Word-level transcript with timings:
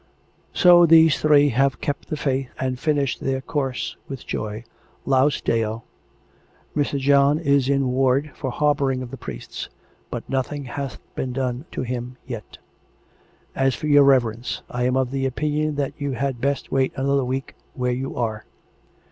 "So 0.63 0.87
these 0.87 1.21
three 1.21 1.49
have 1.49 1.79
kept 1.79 2.07
the 2.09 2.17
faith 2.17 2.49
and 2.59 2.79
finished 2.79 3.19
their 3.19 3.39
course 3.39 3.95
with 4.09 4.25
joy. 4.25 4.63
Laus 5.05 5.41
Deo. 5.41 5.83
Mr. 6.75 6.97
John 6.97 7.37
is 7.37 7.69
in 7.69 7.87
ward, 7.91 8.31
for 8.33 8.49
harbouring 8.49 9.03
of 9.03 9.11
the 9.11 9.17
priests; 9.17 9.69
but 10.09 10.27
nothing 10.27 10.65
hath 10.65 10.97
been 11.13 11.33
done 11.33 11.65
to 11.73 11.83
him 11.83 12.17
yet." 12.25 12.57
As 13.65 13.75
for 13.75 13.85
your 13.85 14.03
reverence, 14.03 14.63
I 14.71 14.85
am 14.85 14.97
of 14.97 15.13
opinion 15.13 15.75
that 15.75 15.93
you 16.01 16.13
had 16.13 16.41
best 16.41 16.71
wait 16.71 16.93
another 16.95 17.23
week 17.23 17.53
where 17.75 17.91
you 17.93 18.17
are. 18.17 18.45